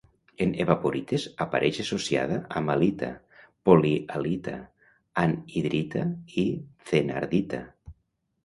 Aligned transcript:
En 0.43 0.53
evaporites 0.63 1.25
apareix 1.45 1.79
associada 1.83 2.39
amb 2.61 2.73
halita, 2.75 3.09
polihalita, 3.69 4.57
anhidrita 5.27 6.05
i 6.47 6.51
thenardita. 6.93 7.63